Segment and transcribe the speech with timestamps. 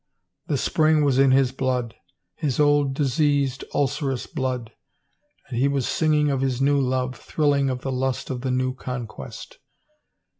[0.47, 1.93] The spring was in his blood,
[2.33, 4.71] his old diseased, ulcerous blood,
[5.47, 8.49] and he was sing ing of his new love, thrilling of the lust of the
[8.49, 9.59] new con quest.